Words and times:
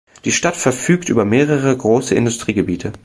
Die 0.25 0.31
Stadt 0.31 0.55
verfügt 0.57 1.09
über 1.09 1.25
mehrere 1.25 1.77
große 1.77 2.15
Industriegebiete. 2.15 2.91